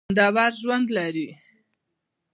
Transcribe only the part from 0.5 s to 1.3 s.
ژوند لري.